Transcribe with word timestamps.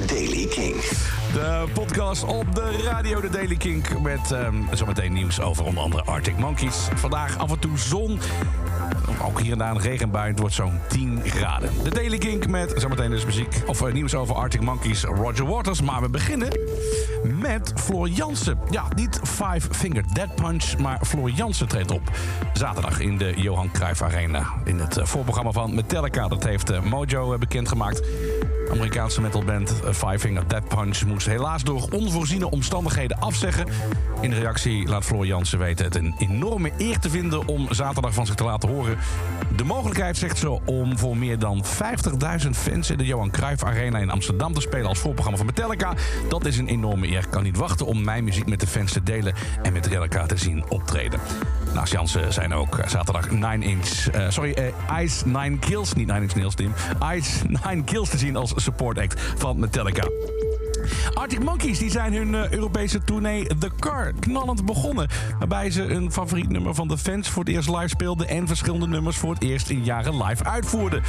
Daily 0.00 0.46
King. 0.46 1.21
De 1.32 1.64
podcast 1.72 2.24
op 2.24 2.54
de 2.54 2.82
radio, 2.84 3.20
de 3.20 3.30
Daily 3.30 3.56
Kink. 3.56 4.00
Met 4.00 4.32
ehm, 4.32 4.54
zometeen 4.72 5.12
nieuws 5.12 5.40
over 5.40 5.64
onder 5.64 5.82
andere 5.82 6.04
Arctic 6.04 6.38
Monkeys. 6.38 6.88
Vandaag 6.94 7.38
af 7.38 7.50
en 7.50 7.58
toe 7.58 7.78
zon. 7.78 8.20
Ook 9.22 9.40
hier 9.40 9.52
en 9.52 9.58
daar 9.58 9.70
een 9.70 9.80
regenbui. 9.80 10.30
Het 10.30 10.38
wordt 10.38 10.54
zo'n 10.54 10.78
10 10.88 11.20
graden. 11.24 11.70
De 11.82 11.90
Daily 11.90 12.18
Kink 12.18 12.46
met 12.46 12.72
zometeen 12.76 13.10
dus 13.10 13.24
muziek. 13.24 13.62
Of 13.66 13.82
eh, 13.82 13.92
nieuws 13.92 14.14
over 14.14 14.34
Arctic 14.34 14.60
Monkeys, 14.60 15.04
Roger 15.04 15.46
Waters. 15.46 15.82
Maar 15.82 16.00
we 16.00 16.08
beginnen 16.08 16.58
met 17.22 17.72
Floor 17.76 18.08
Jansen. 18.08 18.58
Ja, 18.70 18.84
niet 18.94 19.20
Five 19.22 19.68
Finger 19.70 20.04
Dead 20.12 20.34
Punch, 20.34 20.78
maar 20.78 20.98
Floor 21.04 21.30
Jansen 21.30 21.68
treedt 21.68 21.90
op. 21.90 22.10
Zaterdag 22.52 23.00
in 23.00 23.18
de 23.18 23.32
Johan 23.36 23.70
Cruijff 23.70 24.02
Arena. 24.02 24.46
In 24.64 24.78
het 24.78 24.96
eh, 24.96 25.04
voorprogramma 25.04 25.50
van 25.50 25.74
Metallica. 25.74 26.28
Dat 26.28 26.44
heeft 26.44 26.70
eh, 26.70 26.82
Mojo 26.82 27.38
bekendgemaakt. 27.38 28.02
Amerikaanse 28.70 29.20
metalband 29.20 29.72
Five 29.84 30.18
Finger 30.18 30.48
Dead 30.48 30.68
Punch 30.68 31.04
moest 31.04 31.21
helaas 31.26 31.62
door 31.62 31.88
onvoorziene 31.90 32.50
omstandigheden 32.50 33.18
afzeggen. 33.20 33.66
In 34.20 34.30
de 34.30 34.38
reactie 34.38 34.88
laat 34.88 35.04
Floor 35.04 35.26
Jansen 35.26 35.58
weten 35.58 35.84
het 35.84 35.94
een 35.94 36.14
enorme 36.18 36.70
eer 36.78 36.98
te 36.98 37.10
vinden 37.10 37.48
om 37.48 37.66
zaterdag 37.70 38.14
van 38.14 38.26
zich 38.26 38.34
te 38.34 38.44
laten 38.44 38.68
horen. 38.68 38.98
De 39.56 39.64
mogelijkheid, 39.64 40.16
zegt 40.16 40.38
ze, 40.38 40.50
om 40.64 40.98
voor 40.98 41.16
meer 41.16 41.38
dan 41.38 41.64
50.000 42.44 42.50
fans 42.50 42.90
in 42.90 42.98
de 42.98 43.06
Johan 43.06 43.30
Cruijff 43.30 43.64
Arena 43.64 43.98
in 43.98 44.10
Amsterdam 44.10 44.52
te 44.52 44.60
spelen 44.60 44.86
als 44.86 44.98
voorprogramma 44.98 45.38
van 45.38 45.46
Metallica. 45.46 45.94
Dat 46.28 46.44
is 46.44 46.58
een 46.58 46.68
enorme 46.68 47.06
eer. 47.06 47.18
Ik 47.18 47.30
kan 47.30 47.42
niet 47.42 47.56
wachten 47.56 47.86
om 47.86 48.04
mijn 48.04 48.24
muziek 48.24 48.46
met 48.46 48.60
de 48.60 48.66
fans 48.66 48.92
te 48.92 49.02
delen 49.02 49.34
en 49.62 49.72
Metallica 49.72 50.26
te 50.26 50.36
zien 50.36 50.64
optreden. 50.68 51.20
Naast 51.74 51.92
Jansen 51.92 52.32
zijn 52.32 52.54
ook 52.54 52.80
zaterdag 52.86 53.30
9 53.30 53.62
Inch, 53.62 54.08
eh, 54.08 54.30
sorry, 54.30 54.52
eh, 54.52 55.02
Ice 55.02 55.28
9 55.28 55.58
Kills, 55.58 55.92
niet 55.92 56.06
9 56.06 56.22
Inch 56.22 56.34
Nails 56.34 56.54
team, 56.54 56.72
Ice 57.14 57.44
9 57.48 57.84
Kills 57.84 58.08
te 58.08 58.18
zien 58.18 58.36
als 58.36 58.52
support 58.56 58.98
act 58.98 59.20
van 59.36 59.58
Metallica. 59.58 60.04
Arctic 61.14 61.44
Monkeys 61.44 61.78
die 61.78 61.90
zijn 61.90 62.14
hun 62.14 62.34
eh, 62.34 62.50
Europese 62.50 63.04
tournee 63.04 63.46
The 63.58 63.70
Car 63.78 64.12
knallend 64.20 64.64
begonnen. 64.64 65.08
Waarbij 65.38 65.70
ze 65.70 65.82
een 65.82 66.12
favoriet 66.12 66.48
nummer 66.48 66.74
van 66.74 66.88
de 66.88 66.98
fans 66.98 67.28
voor 67.28 67.44
het 67.44 67.52
eerst 67.52 67.68
live 67.68 67.88
speelden... 67.88 68.28
en 68.28 68.46
verschillende 68.46 68.86
nummers 68.86 69.16
voor 69.16 69.34
het 69.34 69.42
eerst 69.42 69.68
in 69.68 69.84
jaren 69.84 70.22
live 70.22 70.44
uitvoerden. 70.44 71.02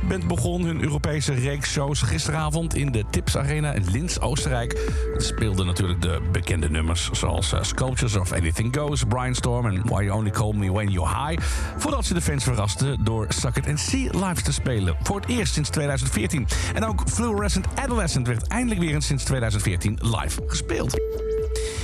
De 0.00 0.06
band 0.06 0.26
begon 0.26 0.64
hun 0.64 0.82
Europese 0.82 1.34
reeks 1.34 1.70
shows 1.70 2.02
gisteravond 2.02 2.74
in 2.74 2.92
de 2.92 3.04
Tips 3.10 3.36
Arena 3.36 3.72
in 3.72 3.90
Linz, 3.90 4.18
Oostenrijk. 4.18 4.92
Speelden 5.16 5.66
natuurlijk 5.66 6.02
de 6.02 6.20
bekende 6.32 6.70
nummers 6.70 7.10
zoals 7.12 7.52
eh, 7.52 7.62
Sculptures 7.62 8.16
of 8.16 8.32
Anything 8.32 8.76
Goes... 8.76 9.04
Brainstorm 9.08 9.66
en 9.66 9.82
Why 9.84 10.02
You 10.02 10.18
Only 10.18 10.30
Call 10.30 10.52
Me 10.52 10.72
When 10.72 10.90
You're 10.90 11.26
High... 11.26 11.42
voordat 11.76 12.04
ze 12.04 12.14
de 12.14 12.20
fans 12.20 12.44
verrasten 12.44 13.04
door 13.04 13.26
Suck 13.28 13.56
It 13.56 13.68
and 13.68 13.80
See 13.80 14.10
live 14.12 14.42
te 14.42 14.52
spelen. 14.52 14.96
Voor 15.02 15.20
het 15.20 15.28
eerst 15.28 15.52
sinds 15.54 15.70
2014. 15.70 16.46
En 16.74 16.84
ook 16.84 17.02
Fluorescent 17.06 17.66
Adolescent 17.74 18.26
werd 18.26 18.46
eindelijk 18.46 18.80
weer 18.80 18.94
eens 18.94 19.06
sinds 19.06 19.24
2014 19.28 19.98
live 20.02 20.42
gespeeld. 20.46 20.96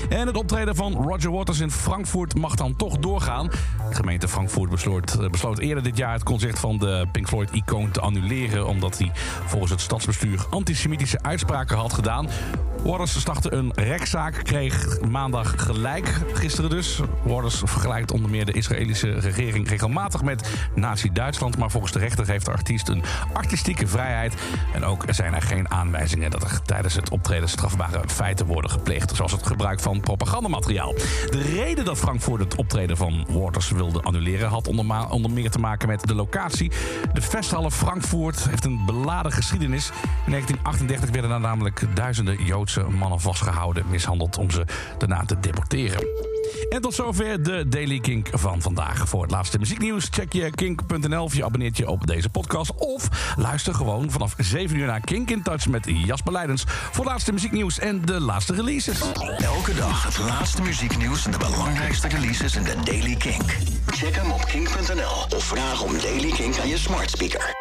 En 0.09 0.27
het 0.27 0.37
optreden 0.37 0.77
van 0.77 0.93
Roger 0.93 1.31
Waters 1.31 1.61
in 1.61 1.71
Frankfurt 1.71 2.35
mag 2.35 2.55
dan 2.55 2.77
toch 2.77 2.99
doorgaan. 2.99 3.51
De 3.89 3.95
gemeente 3.95 4.29
Frankfurt 4.29 4.71
besloot, 4.71 5.15
eh, 5.15 5.31
besloot 5.31 5.59
eerder 5.59 5.83
dit 5.83 5.97
jaar 5.97 6.13
het 6.13 6.23
concert 6.23 6.59
van 6.59 6.79
de 6.79 7.07
Pink 7.13 7.29
Floyd-icoon 7.29 7.91
te 7.91 8.01
annuleren... 8.01 8.67
omdat 8.67 8.99
hij 8.99 9.11
volgens 9.47 9.71
het 9.71 9.81
stadsbestuur 9.81 10.47
antisemitische 10.51 11.23
uitspraken 11.23 11.77
had 11.77 11.93
gedaan. 11.93 12.29
Waters 12.85 13.21
startte 13.21 13.53
een 13.53 13.73
rechtszaak, 13.75 14.41
kreeg 14.43 15.01
maandag 15.01 15.55
gelijk, 15.57 16.21
gisteren 16.33 16.71
dus. 16.71 17.01
Waters 17.23 17.59
vergelijkt 17.65 18.13
onder 18.13 18.31
meer 18.31 18.45
de 18.45 18.53
Israëlische 18.53 19.13
regering 19.13 19.69
regelmatig 19.69 20.23
met 20.23 20.49
Nazi-Duitsland... 20.75 21.59
maar 21.59 21.71
volgens 21.71 21.93
de 21.93 21.99
rechter 21.99 22.27
heeft 22.27 22.45
de 22.45 22.51
artiest 22.51 22.89
een 22.89 23.03
artistieke 23.33 23.87
vrijheid... 23.87 24.35
en 24.73 24.85
ook 24.85 25.05
zijn 25.09 25.35
er 25.35 25.43
geen 25.43 25.71
aanwijzingen 25.71 26.31
dat 26.31 26.43
er 26.43 26.63
tijdens 26.63 26.95
het 26.95 27.11
optreden 27.11 27.49
strafbare 27.49 28.09
feiten 28.09 28.47
worden 28.47 28.71
gepleegd... 28.71 29.17
zoals 29.17 29.33
het 29.33 29.47
gebruik 29.47 29.81
van 29.81 30.01
propagandamateriaal. 30.01 30.95
De 31.31 31.43
reden 31.55 31.85
dat 31.85 31.99
Frankfurt 31.99 32.41
het 32.41 32.55
optreden 32.55 32.97
van 32.97 33.27
Waters 33.29 33.71
wilde 33.71 34.03
annuleren... 34.03 34.49
had 34.49 34.69
onder, 34.69 35.09
onder 35.09 35.31
meer 35.31 35.51
te 35.51 35.59
maken 35.59 35.89
met 35.89 36.07
de 36.07 36.15
locatie. 36.15 36.71
De 37.13 37.23
festhalle 37.23 37.71
Frankfurt 37.71 38.49
heeft 38.49 38.65
een 38.65 38.85
beladen 38.87 39.33
geschiedenis. 39.33 39.89
In 40.25 40.31
1938 40.31 41.11
werden 41.11 41.31
er 41.31 41.41
namelijk 41.41 41.87
duizenden 41.95 42.45
Joodse 42.45 42.74
mannen 42.83 43.21
vastgehouden... 43.21 43.85
mishandeld 43.91 44.39
om 44.39 44.51
ze 44.51 44.65
daarna 44.99 45.25
te 45.25 45.41
deporteren. 45.41 46.07
En 46.69 46.81
tot 46.81 46.95
zover 46.95 47.43
de 47.43 47.69
Daily 47.69 48.01
Kink 48.01 48.29
van 48.33 48.63
vandaag. 48.63 49.09
Voor 49.09 49.23
het 49.23 49.31
laatste 49.31 49.59
muzieknieuws 49.59 50.09
check 50.11 50.33
je 50.33 50.51
kink.nl 50.51 51.23
of 51.23 51.35
je 51.35 51.45
abonneert 51.45 51.77
je 51.77 51.89
op 51.89 52.07
deze 52.07 52.29
podcast. 52.29 52.75
Of 52.75 53.09
luister 53.37 53.75
gewoon 53.75 54.11
vanaf 54.11 54.35
7 54.39 54.77
uur 54.77 54.87
naar 54.87 55.01
Kink 55.01 55.31
in 55.31 55.43
Touch 55.43 55.67
met 55.67 55.85
Jasper 55.87 56.33
Leidens. 56.33 56.65
Voor 56.67 57.05
laatste 57.05 57.33
muzieknieuws 57.33 57.79
en 57.79 58.05
de 58.05 58.21
laatste 58.21 58.55
releases. 58.55 59.01
Elke 59.39 59.75
dag 59.75 60.05
het 60.05 60.19
laatste 60.19 60.63
muzieknieuws 60.63 61.25
en 61.25 61.31
de 61.31 61.39
belangrijkste 61.39 62.09
releases 62.09 62.57
in 62.57 62.63
de 62.63 62.75
Daily 62.85 63.15
Kink. 63.17 63.57
Check 63.87 64.15
hem 64.17 64.31
op 64.31 64.45
kink.nl 64.45 65.37
of 65.37 65.45
vraag 65.45 65.83
om 65.83 65.99
Daily 65.99 66.31
Kink 66.31 66.59
aan 66.59 66.69
je 66.69 66.79
smart 66.79 67.11
speaker. 67.11 67.53